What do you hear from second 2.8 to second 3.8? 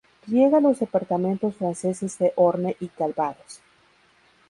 Calvados.